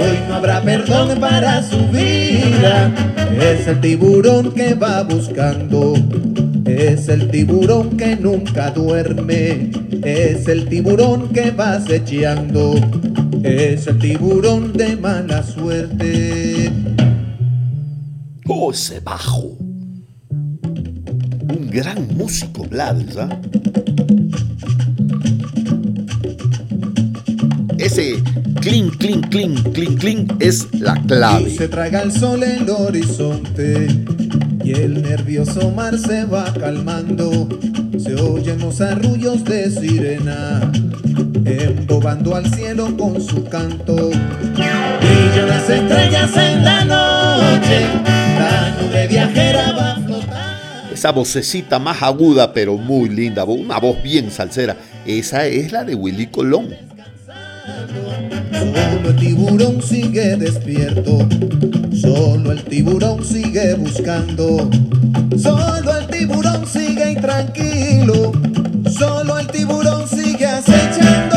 hoy 0.00 0.18
no 0.26 0.36
habrá 0.36 0.62
perdón 0.62 1.20
para 1.20 1.62
su 1.62 1.86
vida. 1.88 2.90
Es 3.38 3.66
el 3.66 3.78
tiburón 3.82 4.52
que 4.54 4.72
va 4.72 5.02
buscando, 5.02 5.92
es 6.64 7.08
el 7.08 7.30
tiburón 7.30 7.98
que 7.98 8.16
nunca 8.16 8.70
duerme, 8.70 9.70
es 10.02 10.48
el 10.48 10.66
tiburón 10.66 11.28
que 11.28 11.50
va 11.50 11.74
acechando, 11.74 12.74
es 13.42 13.86
el 13.86 13.98
tiburón 13.98 14.72
de 14.72 14.96
mala 14.96 15.42
suerte. 15.42 16.72
Oh, 18.46 18.70
ese 18.70 19.00
bajo. 19.00 19.65
Un 21.48 21.70
gran 21.70 22.08
músico, 22.16 22.64
Blades. 22.64 23.16
Ese 27.78 28.22
clink, 28.60 28.96
clink, 28.96 29.28
clink, 29.28 29.72
clink, 29.72 29.98
clink 30.00 30.42
es 30.42 30.66
la 30.72 31.00
clave. 31.06 31.50
se 31.50 31.68
traga 31.68 32.02
el 32.02 32.10
sol 32.10 32.42
el 32.42 32.68
horizonte 32.68 33.86
y 34.64 34.72
el 34.72 35.02
nervioso 35.02 35.70
mar 35.70 35.96
se 35.98 36.24
va 36.24 36.52
calmando. 36.52 37.48
Se 37.98 38.14
oyen 38.16 38.58
los 38.58 38.80
arrullos 38.80 39.44
de 39.44 39.70
sirena, 39.70 40.72
embobando 41.44 42.34
al 42.34 42.52
cielo 42.52 42.96
con 42.96 43.20
su 43.20 43.44
canto. 43.44 44.10
Brillan 44.10 45.48
las 45.48 45.70
estrellas 45.70 46.36
en 46.36 46.64
la 46.64 46.84
noche, 46.84 47.86
la 48.38 48.76
nube 48.80 49.06
viajera 49.06 49.72
va. 49.72 50.05
Esa 50.96 51.12
vocecita 51.12 51.78
más 51.78 52.02
aguda 52.02 52.54
pero 52.54 52.78
muy 52.78 53.10
linda, 53.10 53.44
una 53.44 53.78
voz 53.78 54.02
bien 54.02 54.30
salsera. 54.30 54.78
Esa 55.04 55.44
es 55.44 55.70
la 55.70 55.84
de 55.84 55.94
Willy 55.94 56.28
Colón. 56.28 56.74
Solo 58.50 59.10
el 59.10 59.16
tiburón 59.16 59.82
sigue 59.82 60.36
despierto, 60.36 61.28
solo 61.92 62.50
el 62.50 62.64
tiburón 62.64 63.22
sigue 63.22 63.74
buscando, 63.74 64.70
solo 65.38 65.98
el 65.98 66.06
tiburón 66.06 66.66
sigue 66.66 67.12
intranquilo, 67.12 68.32
solo 68.90 69.38
el 69.38 69.48
tiburón 69.48 70.08
sigue 70.08 70.46
acechando. 70.46 71.36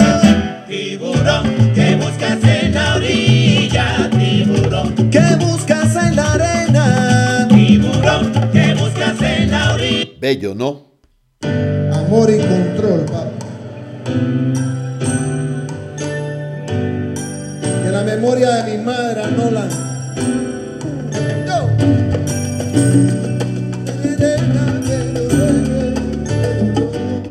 Tiburón, 0.69 1.73
¿qué 1.75 1.97
buscas 1.97 2.41
en 2.45 2.73
la 2.73 2.95
orilla? 2.95 4.09
Tiburón, 4.09 5.09
¿qué 5.11 5.19
buscas 5.35 5.48
Bello, 10.29 10.53
¿no? 10.53 10.99
Amor 11.41 12.29
y 12.29 12.37
control, 12.37 13.03
papá. 13.05 13.31
Que 17.83 17.89
la 17.89 18.03
memoria 18.03 18.51
de 18.57 18.77
mi 18.77 18.83
madre 18.83 19.23
Nola. 19.31 19.67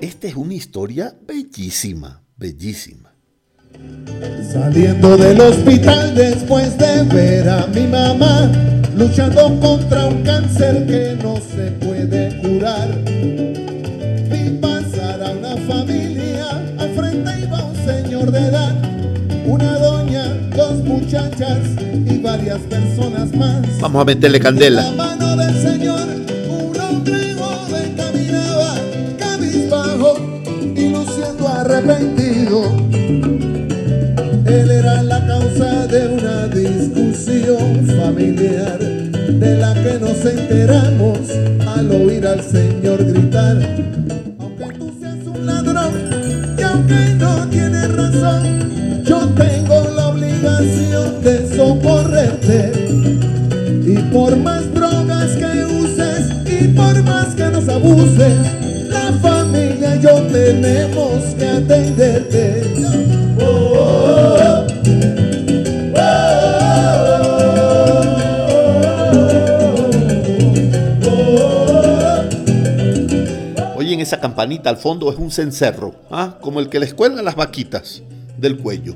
Esta 0.01 0.27
es 0.27 0.35
una 0.35 0.55
historia 0.55 1.15
bellísima, 1.25 2.21
bellísima. 2.37 3.15
Saliendo 4.53 5.17
del 5.17 5.41
hospital 5.41 6.17
después 6.17 6.77
de 6.77 7.05
ver 7.05 7.49
a 7.49 7.65
mi 7.69 7.87
mamá 7.87 8.51
luchando 8.97 9.61
contra 9.61 10.07
un 10.07 10.25
cáncer 10.25 10.85
que 10.85 11.17
no 11.23 11.37
se 11.37 11.71
puede 11.71 11.88
curar. 12.59 12.89
Vi 14.31 14.51
pasar 14.61 15.23
a 15.23 15.31
una 15.31 15.57
familia, 15.69 16.47
al 16.79 16.91
frente 16.91 17.31
iba 17.43 17.65
un 17.65 17.77
señor 17.87 18.31
de 18.33 18.39
edad, 18.39 18.75
una 19.47 19.79
doña, 19.79 20.35
dos 20.57 20.83
muchachas 20.85 21.59
y 22.07 22.19
varias 22.19 22.59
personas 22.61 23.33
más. 23.35 23.63
Vamos 23.81 24.03
a 24.03 24.05
meterle 24.05 24.39
La 24.39 24.45
candela. 24.45 24.91
mano 24.93 25.37
del 25.37 25.55
Señor, 25.63 26.01
un 26.49 26.81
hombre 26.81 27.35
joven 27.35 27.95
caminaba, 27.97 28.75
cabizbajo 29.19 30.17
y 30.75 30.89
luciendo 30.91 31.49
arrepentido. 31.49 32.63
Él 34.47 34.71
era 34.71 35.03
la 35.03 35.27
causa 35.27 35.87
de 35.87 36.09
una 36.09 36.49
discusión 36.49 37.87
familiar, 37.87 38.79
de 39.39 39.57
la 39.57 39.73
que 39.75 39.99
nos 40.01 40.25
enteramos 40.25 41.19
al 41.67 41.91
oír 41.93 42.27
al 42.27 42.43
Señor 42.43 43.05
gritar. 43.05 43.57
Aunque 44.39 44.65
tú 44.77 44.93
seas 45.01 45.25
un 45.27 45.47
ladrón 45.47 45.93
y 46.59 46.63
aunque 46.63 47.15
no 47.19 47.49
tienes 47.49 47.93
razón, 47.95 49.05
yo 49.05 49.29
tengo 49.37 49.91
la 49.95 50.09
obligación 50.09 51.23
de 51.23 51.57
socorrerte. 51.57 52.73
Y 53.87 53.97
por 54.13 54.37
más 54.37 54.73
drogas 54.75 55.31
que 55.37 55.65
uses 55.65 56.33
y 56.61 56.69
por 56.69 57.01
más 57.05 57.35
que 57.37 57.45
nos 57.45 57.69
abuses, 57.69 58.35
la 58.89 59.13
familia 59.23 59.97
y 59.97 60.01
yo 60.01 60.21
tenemos 60.33 61.23
que 61.39 61.47
atenderte. 61.47 62.68
Esa 74.09 74.21
campanita 74.21 74.71
al 74.71 74.79
fondo 74.79 75.13
es 75.13 75.19
un 75.19 75.31
cencerro, 75.31 75.95
¿ah? 76.11 76.39
como 76.41 76.61
el 76.61 76.71
que 76.71 76.81
les 76.81 76.95
cuelgan 76.95 77.27
las 77.27 77.37
vaquitas 77.37 78.03
del 78.39 78.57
cuello. 78.57 78.95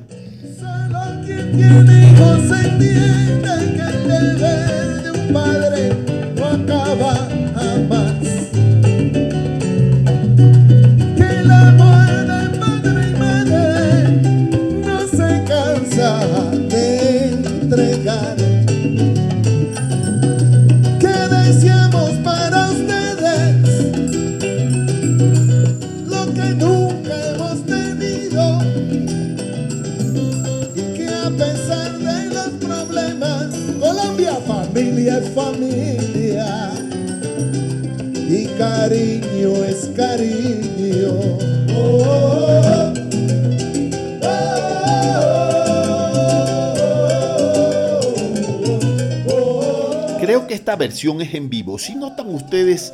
Es 51.20 51.34
en 51.34 51.50
vivo. 51.50 51.78
Si 51.78 51.94
notan 51.94 52.32
ustedes 52.32 52.92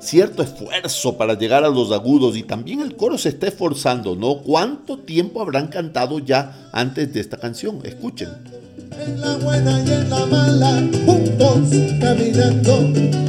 cierto 0.00 0.42
esfuerzo 0.42 1.16
para 1.16 1.34
llegar 1.34 1.62
a 1.62 1.68
los 1.68 1.92
agudos 1.92 2.36
y 2.36 2.42
también 2.42 2.80
el 2.80 2.96
coro 2.96 3.18
se 3.18 3.28
está 3.28 3.48
esforzando, 3.48 4.16
¿no? 4.16 4.38
¿Cuánto 4.38 4.98
tiempo 4.98 5.42
habrán 5.42 5.68
cantado 5.68 6.18
ya 6.18 6.70
antes 6.72 7.12
de 7.12 7.20
esta 7.20 7.36
canción? 7.36 7.80
Escuchen. 7.84 8.30
En 8.98 9.20
la 9.20 9.36
buena 9.36 9.82
y 9.86 9.92
en 9.92 10.10
la 10.10 10.26
mala, 10.26 10.88
juntos 11.04 11.68
caminando. 12.00 13.19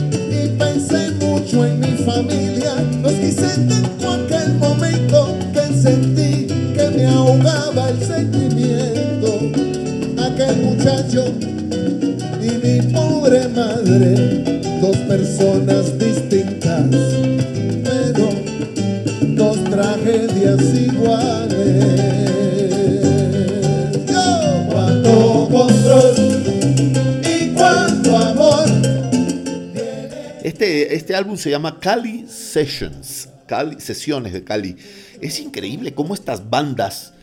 Álbum 31.21 31.37
se 31.37 31.49
llama 31.51 31.79
Cali 31.79 32.25
Sessions, 32.27 33.29
Cali, 33.45 33.79
Sesiones 33.79 34.33
de 34.33 34.43
Cali. 34.43 34.75
Es 35.21 35.39
increíble 35.39 35.93
cómo 35.93 36.13
estas 36.13 36.49
bandas 36.49 37.13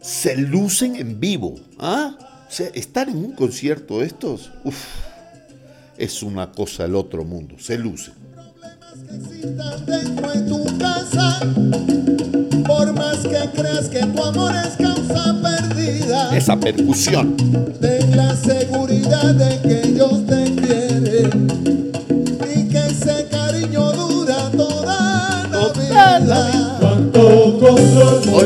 se 0.00 0.36
lucen 0.36 0.94
en 0.96 1.18
vivo. 1.18 1.56
¿ah? 1.78 2.16
O 2.48 2.50
sea, 2.50 2.68
estar 2.68 3.08
en 3.08 3.16
un 3.16 3.32
concierto 3.32 3.98
de 3.98 4.06
estos, 4.06 4.50
uf, 4.64 4.76
es 5.96 6.22
una 6.22 6.50
cosa 6.52 6.84
del 6.84 6.94
otro 6.94 7.24
mundo, 7.24 7.56
se 7.58 7.76
luce. 7.76 8.12
existan 9.12 9.84
dentro 9.86 10.30
de 10.30 10.40
tu 10.48 10.78
casa, 10.78 11.40
por 12.66 12.92
más 12.94 13.16
que 13.18 13.50
creas 13.60 13.88
que 13.88 14.00
tu 14.06 14.22
amor 14.22 14.52
es 14.56 14.76
causa 14.76 15.36
perdida, 15.42 16.36
Esa 16.36 16.58
percusión. 16.58 17.36
ten 17.80 18.16
la 18.16 18.34
seguridad 18.36 19.34
de 19.34 19.60
que 19.68 19.77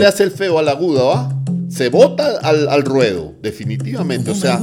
le 0.03 0.09
hace 0.09 0.25
el 0.25 0.33
feo 0.33 0.59
al 0.59 0.69
agudo, 0.69 1.12
¿ah? 1.12 1.33
Se 1.69 1.88
bota 1.88 2.38
al, 2.43 2.69
al 2.69 2.83
ruedo, 2.83 3.35
definitivamente. 3.41 4.33
O 4.33 4.35
sea, 4.35 4.61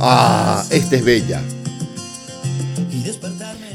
ah, 0.00 0.64
esta 0.70 0.96
es 0.96 1.04
bella. 1.04 1.42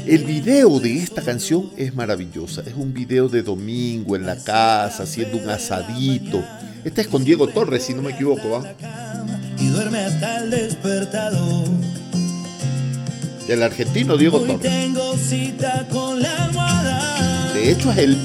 El 0.04 0.24
video 0.24 0.80
de 0.80 0.98
esta 0.98 1.22
canción 1.22 1.70
es 1.76 1.94
maravillosa. 1.94 2.62
Es 2.66 2.74
un 2.74 2.92
video 2.92 3.28
de 3.28 3.44
domingo 3.44 4.16
en 4.16 4.26
la 4.26 4.34
casa, 4.34 5.04
haciendo 5.04 5.38
un 5.38 5.48
asadito. 5.48 6.42
Este 6.84 7.02
es 7.02 7.06
con 7.06 7.22
Diego 7.22 7.46
Torres, 7.46 7.84
si 7.84 7.94
no 7.94 8.02
me 8.02 8.10
equivoco, 8.10 8.50
¿va? 8.50 8.74
y 9.56 9.68
duerme 9.68 10.00
hasta 10.00 10.38
el 10.38 10.50
despertador. 10.50 11.68
El 13.48 13.62
argentino 13.62 14.16
Diego 14.16 14.40
Torres. 14.40 14.64
la 16.18 17.52
De 17.54 17.70
hecho, 17.70 17.92
es 17.92 17.98
el 17.98 18.18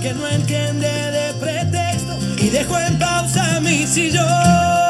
porque 0.00 0.14
no 0.14 0.26
entiende 0.28 0.88
de 0.88 1.34
pretexto 1.34 2.16
y 2.38 2.48
dejo 2.48 2.78
en 2.78 2.98
pausa 2.98 3.60
mi 3.60 3.86
sillón. 3.86 4.89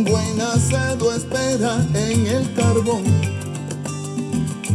Un 0.00 0.06
buen 0.06 0.40
asado 0.40 1.14
espera 1.14 1.86
en 1.94 2.26
el 2.26 2.54
carbón. 2.54 3.04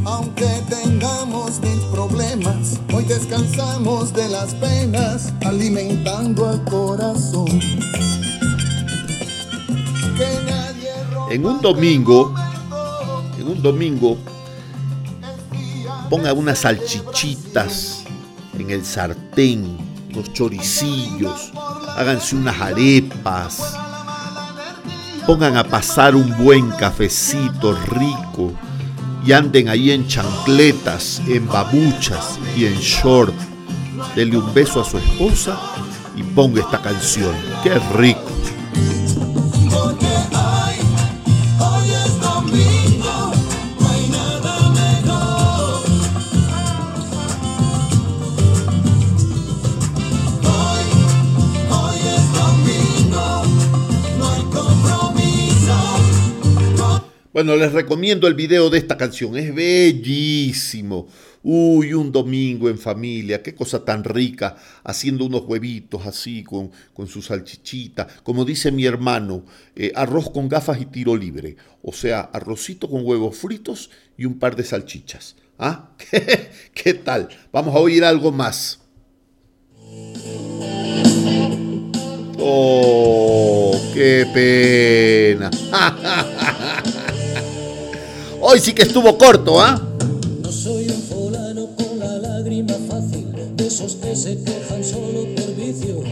Aunque 0.04 0.48
tengamos 0.70 1.60
mil 1.62 1.80
problemas, 1.92 2.80
hoy 2.94 3.06
descansamos 3.06 4.14
de 4.14 4.30
las 4.30 4.54
penas, 4.56 5.34
alimentando 5.44 6.48
al 6.48 6.64
corazón. 6.66 7.48
En 11.32 11.46
un 11.46 11.60
domingo, 11.60 12.36
en 13.40 13.48
un 13.48 13.62
domingo, 13.64 14.18
ponga 16.08 16.34
unas 16.34 16.60
salchichitas 16.60 18.04
en 18.60 18.70
el 18.70 18.86
sartén, 18.86 19.76
los 20.14 20.32
choricillos, 20.34 21.52
háganse 21.98 22.36
unas 22.36 22.62
arepas, 22.62 23.85
pongan 25.26 25.58
a 25.58 25.64
pasar 25.64 26.16
un 26.16 26.38
buen 26.38 26.70
cafecito 26.72 27.74
rico 27.88 28.54
y 29.26 29.32
anden 29.32 29.70
ahí 29.70 29.92
en 29.92 30.08
chancletas, 30.08 31.22
en 31.28 31.48
babuchas 31.48 32.40
y 32.56 32.66
en 32.66 32.76
short. 32.76 33.34
Dele 34.16 34.38
un 34.38 34.54
beso 34.54 34.82
a 34.82 34.86
su 34.86 34.98
esposa 34.98 35.58
y 36.16 36.22
ponga 36.22 36.62
esta 36.62 36.80
canción. 36.80 37.34
¡Qué 37.64 37.74
rico! 37.98 38.22
Bueno, 57.46 57.64
les 57.64 57.74
recomiendo 57.74 58.28
el 58.28 58.34
video 58.34 58.72
de 58.72 58.80
esta 58.80 58.98
canción, 58.98 59.38
es 59.38 59.54
bellísimo. 59.54 61.08
Uy, 61.44 61.94
un 61.94 62.12
domingo 62.12 62.70
en 62.72 62.80
familia, 62.80 63.44
qué 63.44 63.54
cosa 63.54 63.86
tan 63.86 64.04
rica, 64.04 64.58
haciendo 64.84 65.26
unos 65.26 65.44
huevitos 65.46 66.08
así 66.08 66.44
con, 66.44 66.72
con 66.92 67.06
su 67.06 67.22
salchichita. 67.22 68.08
Como 68.24 68.46
dice 68.46 68.72
mi 68.72 68.86
hermano, 68.86 69.46
eh, 69.76 69.92
arroz 69.94 70.32
con 70.32 70.50
gafas 70.50 70.82
y 70.82 70.88
tiro 70.88 71.16
libre. 71.16 71.56
O 71.84 71.94
sea, 71.94 72.22
arrocito 72.22 72.90
con 72.90 73.06
huevos 73.06 73.38
fritos 73.38 73.92
y 74.18 74.26
un 74.26 74.40
par 74.40 74.56
de 74.56 74.64
salchichas. 74.64 75.36
¿Ah? 75.60 75.92
¿Qué, 76.74 76.94
tal? 76.96 77.30
Vamos 77.52 77.76
a 77.76 77.78
oír 77.78 78.04
algo 78.04 78.32
más. 78.32 78.80
Oh, 82.40 83.80
qué 83.94 84.26
pena. 84.34 85.52
Hoy 88.48 88.60
sí 88.60 88.74
que 88.74 88.84
estuvo 88.84 89.18
corto, 89.18 89.60
¿ah? 89.60 89.82
No 90.44 90.52
soy 90.52 90.88
un 90.88 91.02
fulano 91.02 91.68
con 91.76 91.98
la 91.98 92.20
lágrima 92.20 92.76
fácil, 92.88 93.26
de 93.56 93.66
esos 93.66 93.96
que 93.96 94.16
se 94.16 94.38
quejan 94.44 94.84
solo 94.84 95.26
por 95.36 95.56
vicio. 95.56 96.04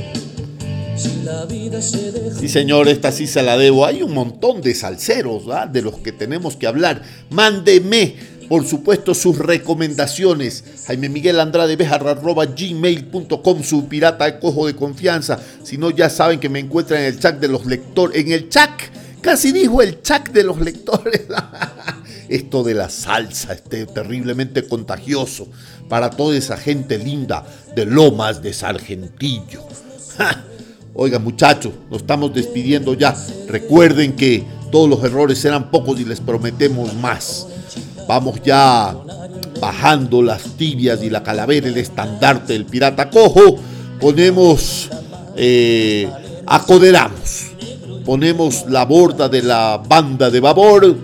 Si 0.98 1.22
la 1.24 1.46
vida 1.46 1.80
se 1.80 2.12
deja. 2.12 2.39
Sí, 2.39 2.50
señor, 2.50 2.88
esta 2.88 3.12
sí 3.12 3.28
se 3.28 3.43
la 3.43 3.56
debo. 3.56 3.86
Hay 3.86 4.02
un 4.02 4.15
montón 4.15 4.63
de 4.63 4.74
salseros, 4.74 5.43
¿ah? 5.52 5.67
De 5.67 5.84
los 5.84 6.00
que 6.00 6.12
tenemos 6.12 6.56
que 6.56 6.65
hablar. 6.65 7.04
Mándeme, 7.30 8.15
por 8.50 8.65
supuesto, 8.65 9.13
sus 9.13 9.38
recomendaciones. 9.38 10.63
Jaime 10.88 11.10
Miguel 11.10 11.39
Andrade 11.39 11.76
gmail.com, 11.76 13.63
su 13.63 13.88
pirata 13.88 14.26
de 14.26 14.39
cojo 14.39 14.65
de 14.65 14.76
confianza. 14.76 15.39
Si 15.62 15.78
no, 15.78 15.91
ya 15.91 16.10
saben 16.10 16.39
que 16.39 16.50
me 16.50 16.58
encuentran 16.58 17.02
en 17.02 17.06
el 17.13 17.19
chat 17.19 17.39
de 17.39 17.48
los 17.48 17.67
lectores. 17.67 18.19
En 18.19 18.32
el 18.32 18.50
chat, 18.50 18.72
casi 19.23 19.51
dijo 19.51 19.81
el 19.81 20.03
chat 20.03 20.29
de 20.29 20.43
los 20.43 20.59
lectores. 20.59 21.23
esto 22.29 22.63
de 22.63 22.73
la 22.73 22.89
salsa, 22.89 23.53
este 23.53 23.86
terriblemente 23.86 24.67
contagioso 24.67 25.47
para 25.89 26.09
toda 26.09 26.38
esa 26.38 26.57
gente 26.57 26.97
linda 26.97 27.43
de 27.75 27.86
Lomas 27.86 28.41
de 28.41 28.53
Sargentillo. 28.53 29.63
Oigan 30.93 31.23
muchachos, 31.23 31.73
nos 31.89 32.01
estamos 32.01 32.33
despidiendo 32.33 32.93
ya. 32.93 33.15
Recuerden 33.47 34.15
que 34.15 34.43
todos 34.71 34.89
los 34.89 35.03
errores 35.03 35.43
eran 35.45 35.71
pocos 35.71 35.99
y 35.99 36.05
les 36.05 36.19
prometemos 36.19 36.93
más. 36.95 37.47
Vamos 38.07 38.41
ya 38.43 38.95
bajando 39.59 40.21
las 40.21 40.43
tibias 40.57 41.01
y 41.01 41.09
la 41.09 41.23
calavera, 41.23 41.67
el 41.67 41.77
estandarte 41.77 42.53
del 42.53 42.65
pirata 42.65 43.09
cojo. 43.09 43.57
Ponemos, 43.99 44.89
eh, 45.36 46.09
acoderamos, 46.45 47.52
ponemos 48.05 48.65
la 48.69 48.85
borda 48.85 49.29
de 49.29 49.41
la 49.41 49.81
banda 49.87 50.29
de 50.29 50.39
babor 50.39 50.95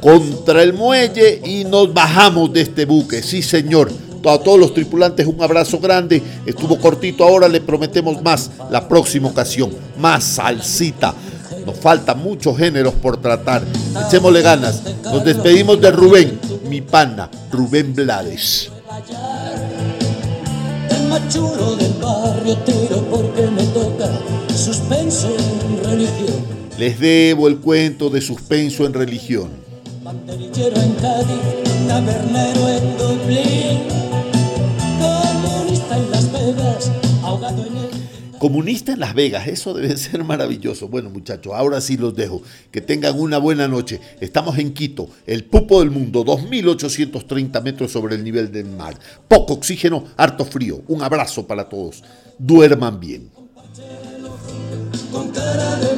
contra 0.00 0.62
el 0.62 0.72
muelle 0.72 1.40
y 1.44 1.64
nos 1.64 1.92
bajamos 1.92 2.52
de 2.52 2.62
este 2.62 2.84
buque. 2.84 3.22
Sí, 3.22 3.42
señor. 3.42 3.90
A 4.24 4.38
todos 4.38 4.58
los 4.58 4.74
tripulantes 4.74 5.24
un 5.24 5.40
abrazo 5.40 5.78
grande. 5.78 6.20
Estuvo 6.44 6.80
cortito 6.80 7.22
ahora, 7.22 7.46
le 7.48 7.60
prometemos 7.60 8.20
más 8.22 8.50
la 8.72 8.88
próxima 8.88 9.28
ocasión. 9.28 9.70
Más 10.00 10.24
salsita. 10.24 11.14
Nos 11.64 11.76
faltan 11.76 12.18
muchos 12.18 12.56
géneros 12.56 12.94
por 12.94 13.18
tratar. 13.18 13.62
Echémosle 14.06 14.42
ganas. 14.42 14.82
Nos 15.04 15.24
despedimos 15.24 15.80
de 15.80 15.92
Rubén, 15.92 16.40
mi 16.68 16.80
pana, 16.80 17.30
Rubén 17.52 17.94
Blades. 17.94 18.70
El 20.90 21.02
más 21.08 21.28
chulo 21.32 21.76
del 21.76 21.92
barrio 21.92 22.56
tiro 22.58 23.02
porque 23.08 23.42
me 23.42 23.62
toca 23.66 24.10
suspenso 24.66 25.28
en 25.28 25.84
religión. 25.84 26.44
Les 26.76 26.98
debo 26.98 27.46
el 27.46 27.58
cuento 27.58 28.10
de 28.10 28.20
suspenso 28.20 28.84
en 28.84 28.94
religión. 28.94 29.48
Banderillero 30.02 30.76
en 30.80 30.92
Cádiz, 30.94 31.86
tabernero 31.86 32.68
en 32.68 32.98
Dublín, 32.98 33.78
comunista 35.00 35.96
en 35.96 36.10
Las 36.10 36.32
Vegas, 36.32 36.92
ahogado 37.22 37.64
en 37.64 37.76
el... 37.76 38.38
Comunista 38.40 38.92
en 38.92 38.98
Las 38.98 39.14
Vegas, 39.14 39.46
eso 39.46 39.72
debe 39.72 39.96
ser 39.96 40.24
maravilloso. 40.24 40.88
Bueno, 40.88 41.10
muchachos, 41.10 41.52
ahora 41.54 41.80
sí 41.80 41.96
los 41.96 42.16
dejo. 42.16 42.42
Que 42.72 42.80
tengan 42.80 43.18
una 43.20 43.38
buena 43.38 43.68
noche. 43.68 44.00
Estamos 44.20 44.58
en 44.58 44.74
Quito, 44.74 45.08
el 45.26 45.44
pupo 45.44 45.78
del 45.78 45.92
mundo, 45.92 46.24
2.830 46.24 47.62
metros 47.62 47.92
sobre 47.92 48.16
el 48.16 48.24
nivel 48.24 48.50
del 48.50 48.66
mar. 48.66 48.98
Poco 49.28 49.54
oxígeno, 49.54 50.06
harto 50.16 50.44
frío. 50.44 50.82
Un 50.88 51.02
abrazo 51.02 51.46
para 51.46 51.68
todos. 51.68 52.02
Duerman 52.38 52.98
bien. 52.98 53.35
Con 54.96 55.30
cara 55.30 55.76
de 55.76 55.95